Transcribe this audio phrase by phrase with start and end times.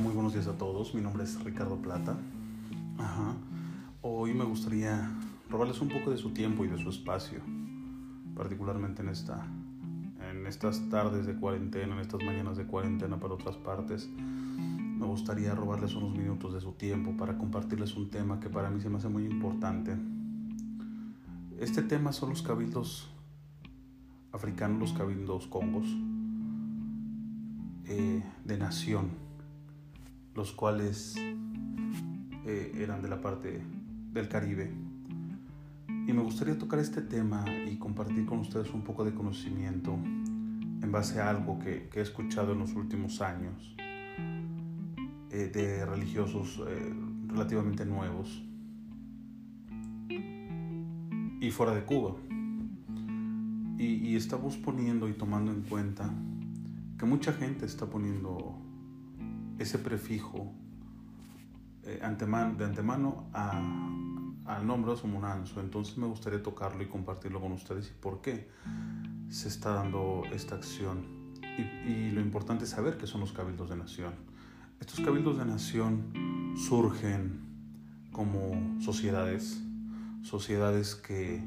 [0.00, 0.92] Muy buenos días a todos.
[0.92, 2.16] Mi nombre es Ricardo Plata.
[4.02, 5.08] Hoy me gustaría
[5.48, 7.38] robarles un poco de su tiempo y de su espacio,
[8.34, 9.46] particularmente en esta
[10.30, 14.08] en estas tardes de cuarentena, en estas mañanas de cuarentena para otras partes.
[14.08, 18.80] Me gustaría robarles unos minutos de su tiempo para compartirles un tema que para mí
[18.80, 19.96] se me hace muy importante.
[21.60, 23.10] Este tema son los cabildos
[24.32, 25.86] africanos, los cabildos congos,
[27.86, 29.23] eh, de nación,
[30.34, 33.62] los cuales eh, eran de la parte
[34.12, 34.72] del Caribe.
[35.88, 40.92] Y me gustaría tocar este tema y compartir con ustedes un poco de conocimiento en
[40.92, 43.74] base a algo que, he escuchado en los últimos años
[45.30, 46.62] eh, de religiosos
[47.28, 48.42] relativamente nuevos
[51.40, 52.16] y fuera de Cuba.
[53.76, 56.10] Y estamos poniendo y tomando en cuenta
[56.98, 58.58] que mucha gente está poniendo
[59.58, 60.52] ese prefijo
[61.84, 65.60] eh, de antemano al nombre de su monanzo.
[65.60, 68.48] Entonces me gustaría tocarlo y compartirlo con ustedes y por qué
[69.28, 71.24] se está dando esta acción.
[71.86, 74.14] Y, lo importante es saber qué son los cabildos de nación.
[74.80, 77.40] Estos cabildos de nación surgen
[78.10, 79.62] como sociedades,
[80.22, 81.42] sociedades que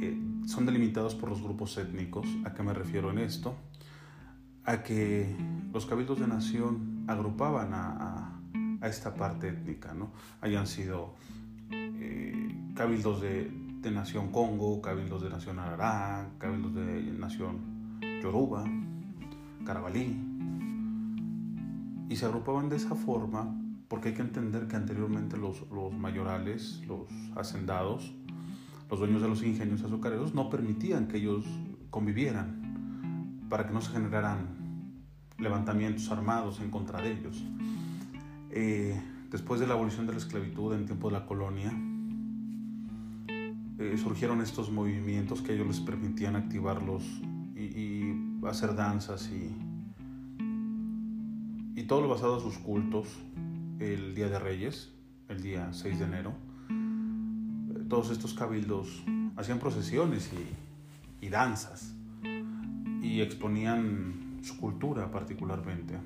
[0.00, 2.26] eh, son delimitados por los grupos étnicos.
[2.44, 3.56] ¿A qué me refiero en esto?
[4.64, 5.34] A que
[5.72, 8.30] los cabildos de nación agrupaban a,
[8.82, 10.10] esta parte étnica, ¿no?
[10.42, 11.14] Hayan sido
[11.70, 13.50] eh, cabildos de,
[13.90, 18.64] nación Congo, cabildos de nación Arará, cabildos de nación Yoruba,
[19.64, 20.20] Carabalí.
[22.10, 26.82] Y se agrupaban de esa forma porque hay que entender que anteriormente los, los mayorales,
[26.86, 28.14] los hacendados,
[28.90, 31.46] los dueños de los ingenios azucareros no permitían que ellos
[31.88, 34.53] convivieran para que no se generaran
[35.38, 37.44] levantamientos armados en contra de ellos.
[38.50, 39.00] Eh,
[39.30, 41.72] después de la abolición de la esclavitud en tiempo de la colonia,
[43.78, 47.02] eh, surgieron estos movimientos que ellos les permitían activarlos
[47.56, 49.56] y, hacer danzas y,
[51.74, 53.08] y todo lo basado a sus cultos
[53.78, 54.92] el Día de Reyes,
[55.28, 56.34] el día 6 de enero.
[56.70, 59.02] Eh, todos estos cabildos
[59.36, 60.30] hacían procesiones
[61.20, 61.94] y danzas
[63.02, 65.98] y exponían su cultura particularmente.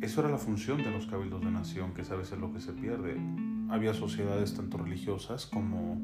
[0.00, 2.72] Eso era la función de los cabildos de nación, que es a lo que se
[2.72, 3.16] pierde.
[3.70, 6.00] Había sociedades tanto religiosas como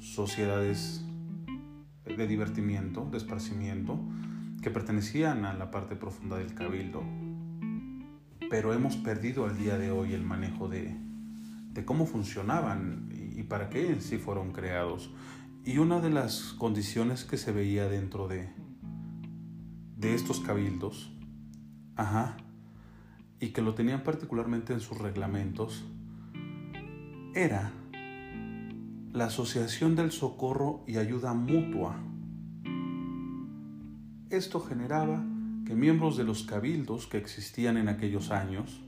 [0.00, 1.04] sociedades
[2.04, 3.98] de divertimiento, de esparcimiento,
[4.60, 7.02] que pertenecían a la parte profunda del cabildo.
[8.50, 10.96] Pero hemos perdido al día de hoy el manejo de,
[11.72, 15.10] de cómo funcionaban y para qué en sí fueron creados.
[15.64, 18.48] Y una de las condiciones que se veía dentro de,
[19.96, 21.10] de estos cabildos,
[21.96, 22.36] ajá,
[23.40, 25.84] y que lo tenían particularmente en sus reglamentos,
[27.34, 27.72] era
[29.12, 31.96] la Asociación del Socorro y Ayuda Mutua.
[34.28, 35.24] Esto generaba
[35.64, 38.82] que miembros de los cabildos que existían en aquellos años,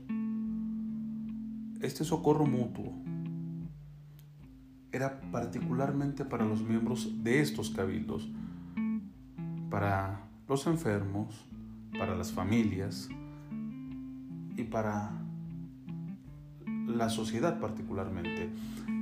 [1.81, 2.93] este socorro mutuo
[4.93, 8.29] era particularmente para los miembros de estos cabildos,
[9.71, 11.47] para los enfermos,
[11.99, 13.09] para las familias
[14.57, 15.11] y para
[16.87, 18.51] la sociedad particularmente.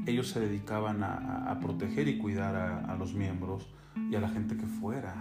[0.06, 3.66] Ellos se dedicaban a, proteger y cuidar a, los miembros
[4.10, 5.14] y a la gente que fuera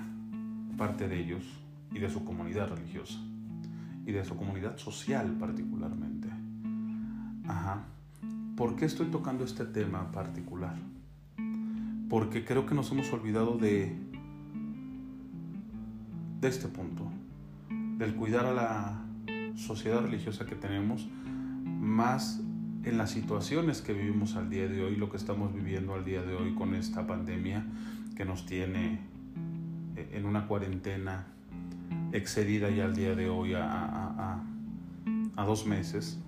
[0.78, 1.44] parte de ellos
[1.92, 3.20] y de su comunidad religiosa
[4.06, 6.30] y de su comunidad social particularmente.
[8.56, 10.78] ¿Por qué estoy tocando este tema particular?
[12.10, 13.96] Porque creo que nos hemos olvidado de,
[16.42, 17.12] de este punto,
[17.98, 19.06] del cuidar a la
[19.56, 21.08] sociedad religiosa que tenemos,
[21.64, 22.42] más
[22.84, 26.22] en las situaciones que vivimos al día de hoy, lo que estamos viviendo al día
[26.22, 27.66] de hoy con esta pandemia
[28.16, 29.00] que nos tiene
[29.96, 31.28] eh, en una cuarentena
[32.12, 34.44] excedida ya al día de hoy a, a,
[35.36, 36.20] a dos meses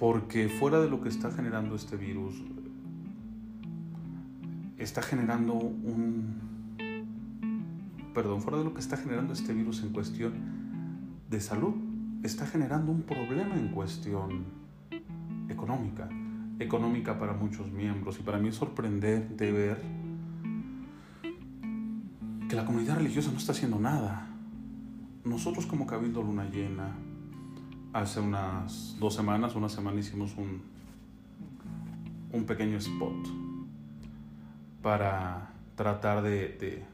[0.00, 2.34] porque fuera de lo que está generando este virus,
[4.78, 6.49] está generando un...
[8.14, 10.32] Perdón, fuera de lo que está generando este virus en cuestión
[11.28, 11.74] de salud,
[12.22, 14.44] está generando un problema en cuestión
[15.48, 16.08] económica,
[16.58, 18.18] económica para muchos miembros.
[18.18, 19.80] Y para mí es sorprendente ver
[22.48, 24.26] que la comunidad religiosa no está haciendo nada.
[25.24, 26.96] Nosotros como Cabildo Luna Llena,
[27.92, 30.62] hace unas dos semanas, una semana hicimos un,
[32.32, 33.28] un pequeño spot
[34.82, 36.84] para tratar de,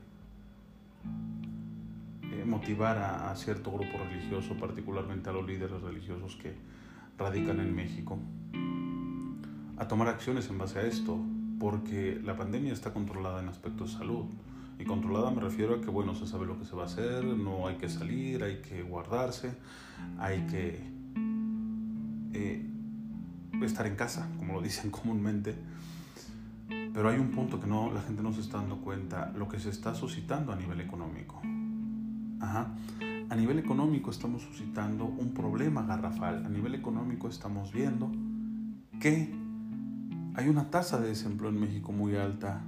[2.44, 6.54] motivar a, a, cierto grupo religioso, particularmente a los líderes religiosos que
[7.18, 8.18] radican en México,
[9.76, 11.18] a tomar acciones en base a esto,
[11.58, 14.26] porque la pandemia está controlada en aspectos de salud.
[14.78, 17.24] Y controlada me refiero a que, bueno, se sabe lo que se va a hacer,
[17.24, 19.54] no hay que salir, hay que guardarse,
[20.18, 20.82] hay que
[22.34, 22.66] eh,
[23.62, 25.54] estar en casa, como lo dicen comúnmente.
[26.68, 29.58] Pero hay un punto que no, la gente no se está dando cuenta, lo que
[29.58, 31.40] se está suscitando a nivel económico.
[33.28, 36.46] A nivel económico estamos suscitando un problema garrafal.
[36.46, 38.10] A nivel económico estamos viendo
[39.00, 39.34] que
[40.34, 42.62] hay una tasa de desempleo en México muy alta.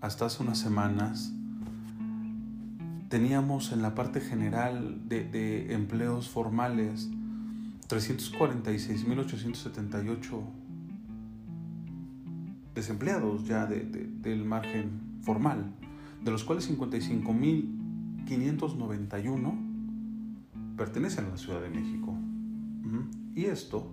[0.00, 1.32] Hasta hace unas semanas
[3.08, 7.08] teníamos en la parte general de, empleos formales
[7.88, 10.42] 346.878
[12.74, 15.74] desempleados ya de, de, del margen formal,
[16.24, 16.70] de los cuales
[18.26, 22.16] 55.591 pertenecen a la Ciudad de México.
[23.34, 23.92] Y esto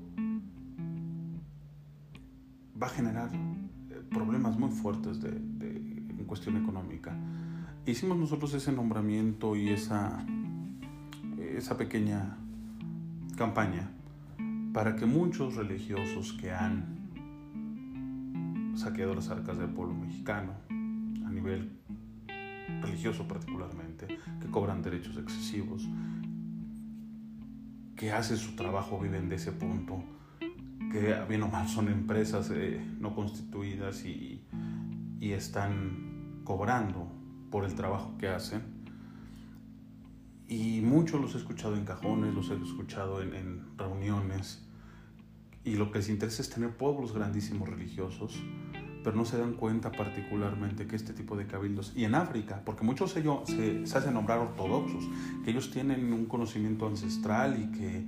[2.81, 7.15] va a generar eh, problemas muy fuertes de, de, en cuestión económica.
[7.85, 10.25] Hicimos nosotros ese nombramiento y esa,
[11.37, 12.37] esa pequeña
[13.37, 13.91] campaña
[14.73, 16.99] para que muchos religiosos que han
[18.75, 21.71] saqueado las arcas del pueblo mexicano, a nivel
[22.81, 24.07] religioso particularmente,
[24.41, 25.87] que cobran derechos excesivos,
[27.95, 30.03] que hacen su trabajo, viven de ese punto,
[30.91, 34.43] que bien o mal son empresas eh, no constituidas y,
[35.19, 37.11] y, están cobrando
[37.51, 38.61] por el trabajo que hacen.
[40.47, 44.65] Y muchos los he escuchado en cajones, los he escuchado en, en reuniones.
[45.63, 48.41] Y lo que les interesa es tener pueblos grandísimos religiosos,
[49.09, 52.83] pero no se dan cuenta particularmente que este tipo de cabildos, y en África, porque
[52.83, 55.03] muchos ellos se, hacen nombrar ortodoxos,
[55.43, 58.05] que ellos tienen un conocimiento ancestral y que,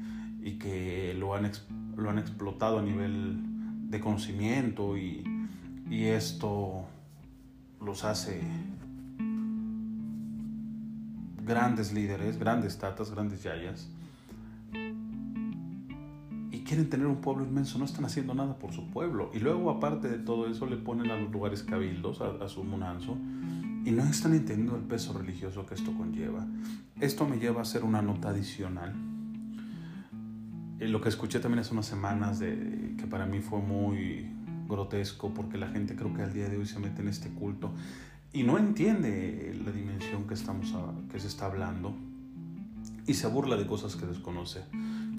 [0.48, 1.50] y que lo han
[1.98, 5.24] lo han explotado a nivel de conocimiento y,
[5.90, 6.86] y esto
[7.84, 8.40] los hace
[11.44, 13.90] grandes líderes, grandes tatas, grandes yayas.
[16.72, 19.30] Quieren tener un pueblo inmenso, no están haciendo nada por su pueblo.
[19.34, 22.64] Y luego, aparte de todo eso, le ponen a los lugares cabildos, a, a su
[22.64, 23.18] munanzo,
[23.84, 26.48] y no están entendiendo el peso religioso que esto conlleva.
[27.02, 28.94] Esto me lleva a hacer una nota adicional
[30.88, 34.32] lo que escuché también hace unas semanas de, que para mí fue muy
[34.68, 37.72] grotesco porque la gente creo que al día de hoy se mete en este culto
[38.34, 41.94] y no entiende la dimensión que, estamos a, que se está hablando
[43.06, 44.62] y se burla de cosas que desconoce.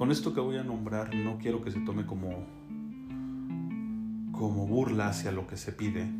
[0.02, 2.30] Con esto que voy a nombrar no quiero que se tome como,
[4.32, 6.10] como burla hacia lo que se pide,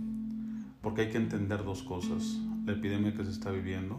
[0.81, 2.39] porque hay que entender dos cosas.
[2.65, 3.99] La epidemia que se está viviendo,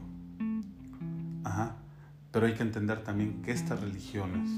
[2.31, 4.49] pero hay que entender también que estas religiones,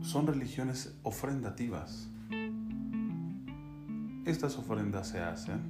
[0.00, 2.10] son religiones ofrendativas.
[4.24, 5.60] Estas ofrendas se hacen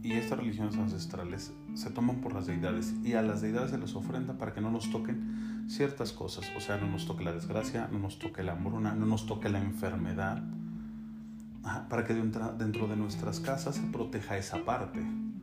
[0.00, 3.94] y estas religiones ancestrales se toman por las deidades y a las deidades se les
[3.94, 7.88] ofrenda para que no nos toquen ciertas cosas, o sea, no nos toque la desgracia,
[7.90, 10.42] no nos toque la hambruna, no nos toque la enfermedad,
[11.88, 15.00] para que dentro de nuestras casas se proteja esa parte.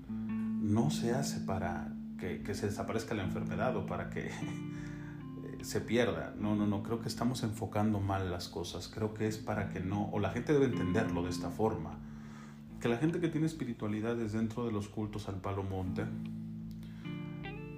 [0.07, 4.29] No se hace para que, que se desaparezca la enfermedad o para que
[5.63, 6.35] se pierda.
[6.37, 8.87] No, no, no, creo que estamos enfocando mal las cosas.
[8.87, 11.97] Creo que es para que no, o la gente debe entenderlo de esta forma.
[12.81, 16.05] Que la gente que tiene espiritualidades dentro de los cultos al palo monte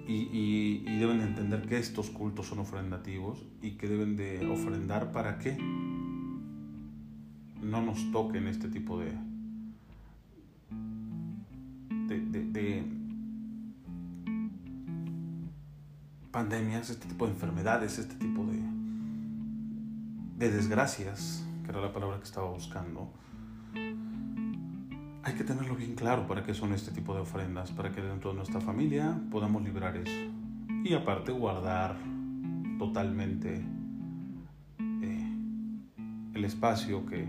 [0.06, 5.56] y, deben entender que estos cultos son ofrendativos y que deben de ofrendar para que
[7.62, 9.12] no nos toquen este tipo de,
[12.06, 12.84] de, de, de
[16.30, 18.60] pandemias, este tipo de enfermedades, este tipo de,
[20.38, 23.10] de desgracias, que era la palabra que estaba buscando,
[25.24, 28.30] hay que tenerlo bien claro para qué son este tipo de ofrendas, para que dentro
[28.30, 30.30] de nuestra familia podamos librar eso.
[30.84, 31.96] Y aparte guardar
[32.78, 33.64] totalmente
[34.78, 35.32] eh,
[36.34, 37.26] el espacio que,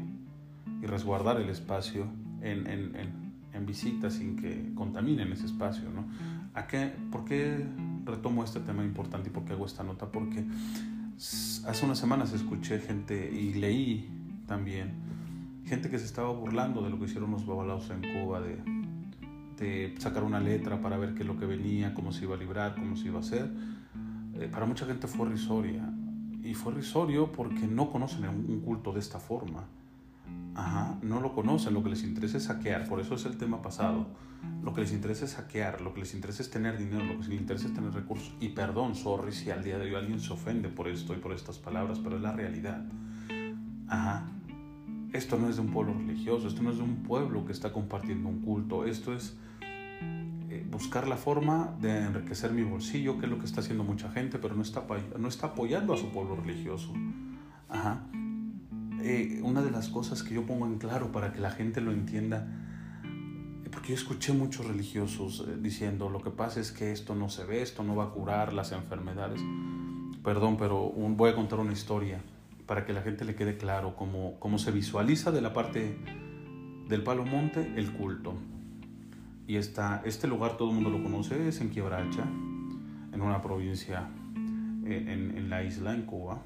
[0.82, 2.06] y resguardar el espacio
[2.42, 5.90] en, en, en, en visitas sin que contaminen ese espacio.
[5.90, 6.06] ¿no?
[6.54, 7.66] ¿A qué, ¿Por qué
[8.04, 10.44] retomo este tema importante y por qué hago esta nota, porque
[11.16, 14.10] hace unas semanas escuché gente y leí
[14.48, 15.05] también
[15.66, 18.58] gente que se estaba burlando de lo que hicieron los babalaos en Cuba, de,
[19.58, 22.38] de sacar una letra para ver qué es lo que venía, cómo se iba a
[22.38, 23.52] librar, cómo se iba a hacer.
[24.36, 25.90] Eh, para mucha gente fue risoria.
[26.44, 29.64] Y fue risorio porque no conocen un culto de esta forma.
[30.56, 33.62] Ajá, no lo conocen, lo que les interesa es saquear, por eso es el tema
[33.62, 34.08] pasado.
[34.64, 37.28] Lo que les interesa es saquear, lo que les interesa es tener dinero, lo que
[37.28, 38.34] les interesa es tener recursos.
[38.40, 41.34] Y perdón, sorry si al día de hoy alguien se ofende por esto y por
[41.34, 42.86] estas palabras, pero es la realidad.
[43.88, 44.35] Ajá.
[45.16, 47.72] Esto no es de un pueblo religioso, esto no es de un pueblo que está
[47.72, 53.32] compartiendo un culto, esto es eh, buscar la forma de enriquecer mi bolsillo, que es
[53.32, 54.86] lo que está haciendo mucha gente, pero no está,
[55.18, 56.92] no está apoyando a su pueblo religioso.
[57.70, 58.04] Ajá.
[59.04, 61.94] Eh, una de las cosas que yo pongo en claro para que la gente lo
[61.94, 62.46] entienda,
[63.72, 67.46] porque yo escuché muchos religiosos eh, diciendo, lo que pasa es que esto no se
[67.46, 69.42] ve, esto no va a curar las enfermedades.
[70.26, 72.22] Perdón, pero voy a contar una historia
[72.66, 75.98] para que la gente le quede claro cómo, cómo se visualiza de la parte
[76.88, 78.36] del Palo Monte el culto.
[79.48, 82.24] Y está, este lugar todo el mundo lo conoce, es en Quiebracha,
[83.14, 84.10] en una provincia
[84.86, 86.42] eh, en, en la isla, en Cuba.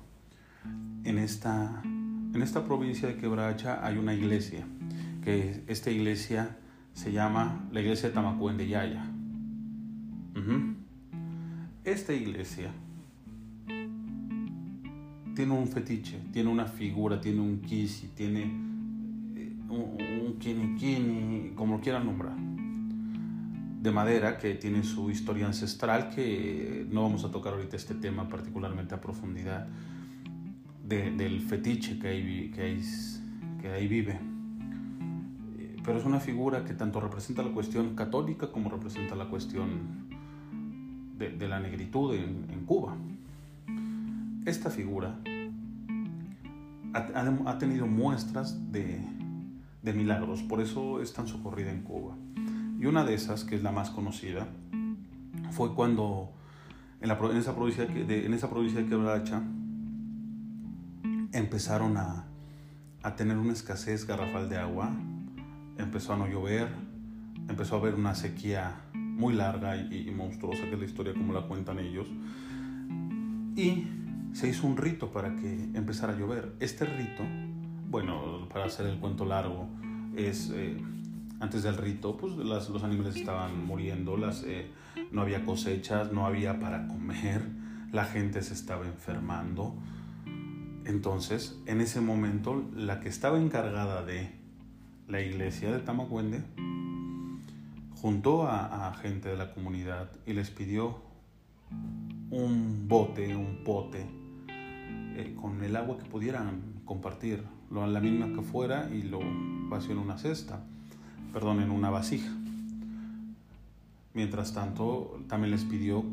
[1.06, 1.82] En esta
[2.34, 4.64] en esta provincia de Quebracha hay una iglesia,
[5.24, 6.58] que esta iglesia
[6.94, 9.06] se llama la iglesia de Tamacuen de Yaya.
[11.84, 12.72] Esta iglesia
[15.40, 18.42] tiene un fetiche, tiene una figura, tiene un kisi, tiene
[19.38, 22.36] eh, un, kini kini, como quieran nombrar,
[23.82, 28.28] de madera que tiene su historia ancestral, que no vamos a tocar ahorita este tema
[28.28, 29.66] particularmente a profundidad
[30.84, 32.82] del fetiche que ahí, que,
[33.62, 34.20] que ahí vive.
[35.58, 40.10] Eh, pero es una figura que tanto representa la cuestión católica como representa la cuestión
[41.18, 42.98] de, la negritud en, Cuba.
[44.46, 45.20] Esta figura
[46.94, 49.02] ha, tenido muestras de,
[49.84, 52.16] milagros, por eso es tan socorrida en Cuba.
[52.80, 54.48] Y una de esas, que es la más conocida,
[55.52, 56.32] fue cuando
[57.02, 59.42] en, la, en esa provincia de, en esa provincia de Quebracha
[61.32, 62.26] empezaron a,
[63.16, 64.92] tener una escasez garrafal de agua,
[65.78, 66.70] empezó a no llover,
[67.48, 71.42] empezó a haber una sequía muy larga y, monstruosa, que es la historia como la
[71.48, 72.08] cuentan ellos,
[73.56, 73.88] y
[74.34, 76.54] se hizo un rito para que empezara a llover.
[76.60, 77.24] Este rito,
[77.90, 79.68] bueno, para hacer el cuento largo,
[80.16, 80.52] es...
[80.54, 80.78] Eh,
[81.42, 84.68] antes del rito, pues los animales estaban muriendo, las, eh,
[85.14, 87.48] no había cosechas, no había para comer,
[87.94, 89.74] la gente se estaba enfermando,
[90.90, 94.32] entonces, en ese momento, la que estaba encargada de
[95.08, 96.44] la iglesia de Tamacuende
[97.96, 101.04] juntó a, gente de la comunidad y les pidió
[102.32, 104.08] un bote, un pote,
[105.16, 109.20] eh, con el agua que pudieran compartir, lo, la misma que fuera, y lo
[109.70, 110.64] vació en una cesta,
[111.34, 112.32] perdón, en una vasija.
[114.14, 116.04] Mientras tanto, también les pidió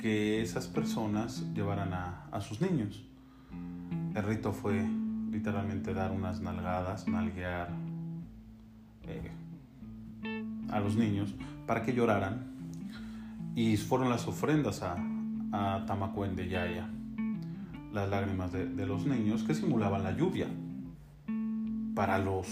[0.00, 3.04] que esas personas llevaran a sus niños.
[4.14, 4.82] El rito fue
[5.30, 7.68] literalmente dar unas nalgadas, nalguear
[9.02, 9.30] eh,
[10.70, 11.34] a los niños
[11.66, 12.46] para que lloraran.
[13.54, 14.96] Y fueron las ofrendas a,
[15.52, 15.84] a
[16.34, 16.88] de Yaya,
[17.96, 20.46] las lágrimas de, los niños que simulaban la lluvia.
[21.94, 22.46] Para los,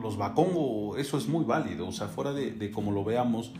[0.00, 3.52] los Bakongo eso es muy válido, o sea, fuera de, de como lo veamos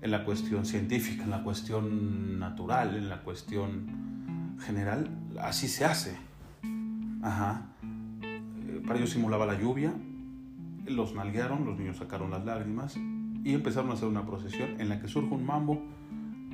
[0.00, 5.08] en la cuestión científica, en la cuestión natural, en la cuestión general,
[5.40, 6.16] así se hace.
[7.22, 7.72] Ajá.
[8.22, 9.92] Eh, para ellos simulaba la lluvia,
[10.86, 12.96] los nalguearon, los niños sacaron las lágrimas
[13.44, 15.82] y empezaron a hacer una procesión en la que surge un mambo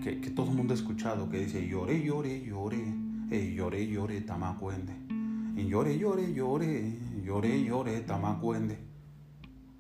[0.03, 2.95] que, todo el mundo ha escuchado, que dice lloré, lloré, lloré,
[3.35, 4.95] eh, lloré, lloré, tamacuende.
[5.57, 8.79] Y lloré, lloré, lloré, lloré, lloré, tamacuende.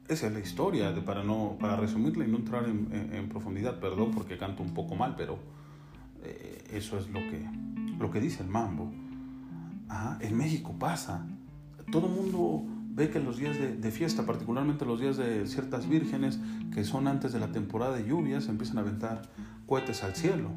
[0.08, 4.10] Esa es la historia, de, para, no, para resumirla y no entrar en, profundidad, perdón
[4.12, 5.38] porque canto un poco mal, pero
[6.22, 7.42] eh, eso es lo que,
[7.98, 8.92] lo que dice el mambo
[10.20, 11.26] en México pasa.
[11.90, 16.38] Todo el mundo ve que los días de, fiesta, particularmente los días de ciertas vírgenes,
[16.72, 19.22] que son antes de la temporada de lluvias, empiezan a aventar
[19.66, 20.50] cohetes al cielo.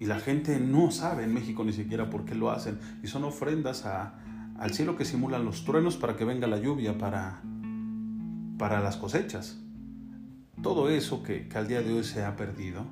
[0.00, 2.80] Y la gente no sabe en México ni siquiera por qué lo hacen.
[3.02, 7.42] Y son ofrendas al cielo que simulan los truenos para que venga la lluvia para,
[8.58, 9.60] para las cosechas.
[10.62, 12.86] Todo eso que, que al día de hoy se ha perdido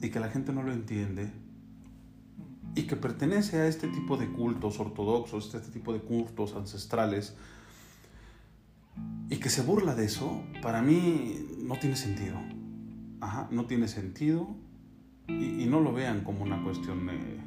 [0.00, 1.30] y que la gente no lo entiende,
[2.74, 7.34] y que pertenece a este tipo de cultos ortodoxos, este tipo de cultos ancestrales,
[9.30, 12.36] y que se burla de eso, para mí no tiene sentido.
[13.20, 14.54] Ajá, no tiene sentido
[15.28, 17.40] y, no lo vean como una cuestión eh,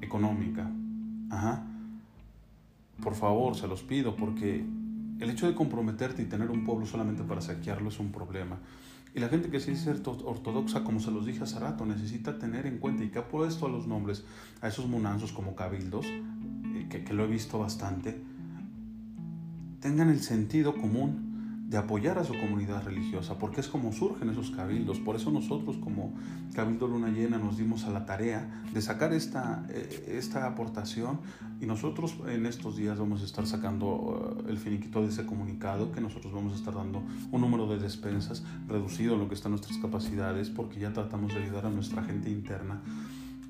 [0.00, 0.70] económica.
[1.30, 1.64] Ajá.
[3.02, 4.64] Por favor, se los pido, porque
[5.20, 8.58] el hecho de comprometerte y tener un pueblo solamente para saquearlo es un problema.
[9.14, 12.66] Y la gente que se dice ortodoxa, como se los dije hace rato, necesita tener
[12.66, 14.24] en cuenta y que ha puesto a los nombres
[14.60, 18.20] a esos munanzos como cabildos, eh, que, lo he visto bastante,
[19.80, 21.25] tengan el sentido común
[21.68, 25.00] de apoyar a su comunidad religiosa, porque es como surgen esos cabildos.
[25.00, 26.14] Por eso nosotros como
[26.54, 31.20] Cabildo Luna Llena nos dimos a la tarea de sacar esta, eh, esta aportación
[31.60, 35.90] y nosotros en estos días vamos a estar sacando eh, el finiquito de ese comunicado,
[35.90, 39.50] que nosotros vamos a estar dando un número de despensas reducido a lo que están
[39.50, 42.80] nuestras capacidades, porque ya tratamos de ayudar a nuestra gente interna.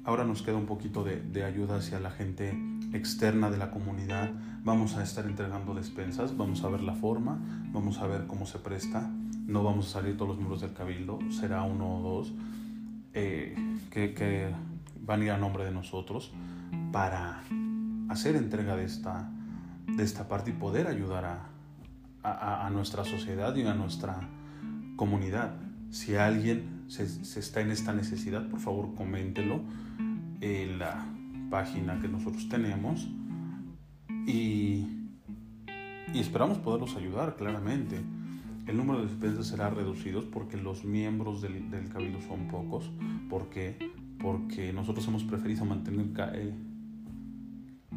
[0.04, 2.54] Ahora nos queda un poquito de, de ayuda hacia la gente
[2.93, 4.31] externa de la comunidad.
[4.64, 7.38] Vamos a estar entregando despensas, vamos a ver la forma,
[7.73, 9.11] vamos a ver cómo se presta.
[9.47, 12.35] No vamos a salir todos los miembros del cabildo, será uno o dos
[13.14, 13.55] eh,
[13.90, 14.52] que, que,
[15.00, 16.33] van a ir a nombre de nosotros
[16.90, 17.43] para
[18.09, 19.31] hacer entrega de esta,
[19.87, 21.47] de esta parte y poder ayudar a,
[22.25, 24.28] a, a nuestra sociedad y a nuestra
[24.97, 25.55] comunidad.
[25.90, 29.61] Si alguien se, se, está en esta necesidad, por favor coméntelo
[30.40, 31.07] en la
[31.50, 33.09] página que nosotros tenemos
[34.26, 34.87] y,
[36.12, 38.00] y esperamos poderlos ayudar claramente.
[38.67, 42.91] El número de despensas será reducido porque los miembros del, del cabildo son pocos.
[43.31, 43.93] ¿Por qué?
[44.19, 46.53] Porque nosotros hemos preferido mantener eh,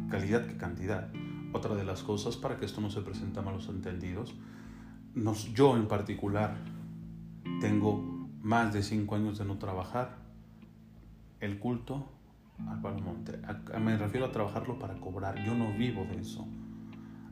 [0.08, 1.10] calidad que cantidad.
[1.52, 4.34] Otra de las cosas para que esto no se presente malos entendidos,
[5.14, 6.56] nos, yo en particular
[7.60, 10.18] tengo más de cinco años de no trabajar.
[11.40, 12.06] El culto
[12.88, 13.38] al Monte.
[13.78, 15.42] me refiero a trabajarlo para cobrar.
[15.44, 16.46] Yo no vivo de eso.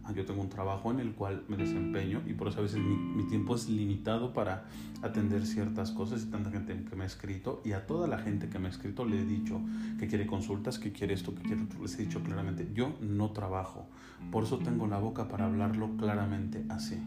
[0.05, 2.81] Ah, yo tengo un trabajo en el cual me desempeño y por eso a veces
[2.81, 4.65] mi, mi, tiempo es limitado para
[5.03, 8.49] atender ciertas cosas y tanta gente que me ha escrito y a toda la gente
[8.49, 9.61] que me ha escrito le he dicho
[9.99, 11.83] que quiere consultas, que quiere esto, que quiere otro.
[11.83, 13.87] Les he dicho claramente, yo no trabajo.
[14.33, 16.99] Por eso tengo la boca para hablarlo claramente así.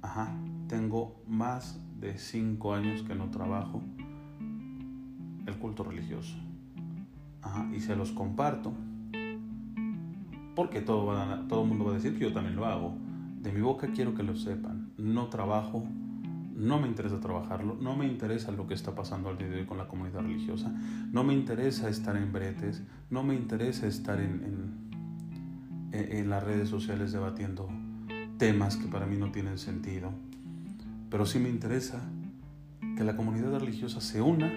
[0.00, 0.32] Ajá,
[0.68, 3.82] tengo más de cinco años que no trabajo
[5.46, 6.47] el culto religioso
[7.74, 8.72] y se los comparto,
[10.54, 11.14] porque todo,
[11.48, 12.96] todo el mundo va a decir que yo también lo hago.
[13.40, 14.90] De mi boca quiero que lo sepan.
[14.98, 15.84] No trabajo,
[16.56, 19.66] no me interesa trabajarlo, no me interesa lo que está pasando al día de hoy
[19.66, 20.74] con la comunidad religiosa,
[21.12, 24.74] no me interesa estar en bretes, no me interesa estar en,
[25.92, 27.68] en, en las redes sociales debatiendo
[28.38, 30.10] temas que para mí no tienen sentido.
[31.08, 32.02] Pero sí me interesa
[32.96, 34.50] que la comunidad religiosa se una,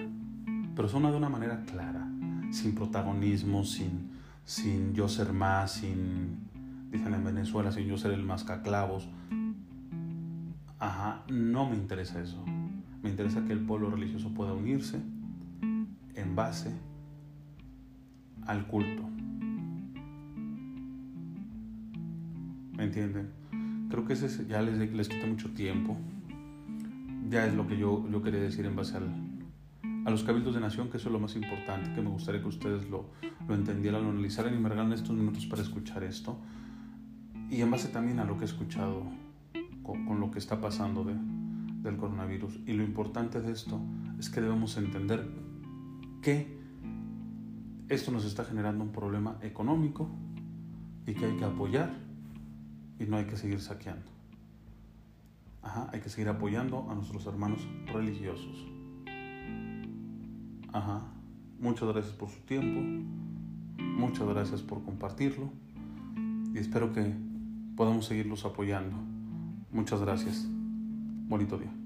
[0.74, 2.11] pero se una de una manera clara
[2.52, 4.10] sin protagonismo, sin,
[4.44, 6.38] sin yo ser más, sin,
[6.90, 9.08] dicen en Venezuela, sin yo ser el más caclavos.
[10.78, 12.44] Ajá, no me interesa eso.
[13.02, 15.00] Me interesa que el pueblo religioso pueda unirse
[16.14, 16.72] en base
[18.46, 19.02] al culto.
[22.76, 23.30] ¿Me entienden?
[23.90, 25.96] Creo que ese ya les, les quita mucho tiempo.
[27.30, 29.31] Ya es lo que yo, yo quería decir en base al,
[30.04, 32.48] a los cabildos de nación, que eso es lo más importante, que me gustaría que
[32.48, 33.10] ustedes lo,
[33.46, 36.38] lo entendieran, lo analizaran y me regalen estos minutos para escuchar esto.
[37.50, 39.04] Y en base también a lo que he escuchado
[39.82, 41.14] con, con lo que está pasando de,
[41.82, 42.60] del coronavirus.
[42.66, 43.80] Y lo importante de esto
[44.18, 45.28] es que debemos entender
[46.22, 46.60] que
[47.88, 50.08] esto nos está generando un problema económico
[51.06, 51.90] y que hay que apoyar
[52.98, 54.10] y no hay que seguir saqueando.
[55.62, 58.71] Ajá, hay que seguir apoyando a nuestros hermanos religiosos.
[60.72, 61.02] Ajá.
[61.58, 62.80] Muchas gracias por su tiempo.
[63.78, 65.50] Muchas gracias por compartirlo.
[66.54, 67.14] Y espero que
[67.76, 68.96] podamos seguirlos apoyando.
[69.70, 70.46] Muchas gracias.
[71.28, 71.81] Bonito día.